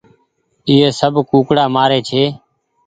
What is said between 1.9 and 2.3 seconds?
ڇي